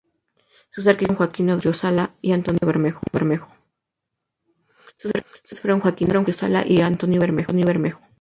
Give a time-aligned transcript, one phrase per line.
[0.71, 3.51] Sus arquitectos fueron Joaquín Odriozola y Antonio Bermejo.